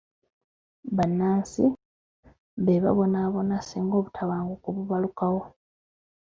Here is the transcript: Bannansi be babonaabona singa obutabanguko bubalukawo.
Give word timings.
Bannansi 0.97 1.63
be 2.63 2.75
babonaabona 2.83 3.55
singa 3.67 3.95
obutabanguko 3.99 4.67
bubalukawo. 4.75 5.41